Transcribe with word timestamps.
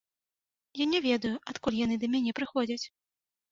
Я 0.83 0.87
не 0.93 1.01
ведаю, 1.07 1.35
адкуль 1.53 1.79
яны 1.85 2.01
да 2.07 2.11
мяне 2.17 2.35
прыходзяць. 2.43 2.83